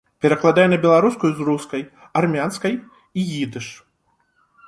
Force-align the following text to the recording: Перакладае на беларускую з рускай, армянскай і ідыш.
Перакладае 0.25 0.63
на 0.69 0.77
беларускую 0.85 1.31
з 1.39 1.45
рускай, 1.49 1.83
армянскай 2.21 2.73
і 2.77 3.21
ідыш. 3.43 3.67